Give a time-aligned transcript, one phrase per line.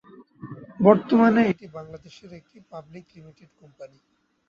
[0.79, 3.97] বর্তমানে এটি বাংলাদেশের একটি পাবলিক লিমিটেড কোম্পানি।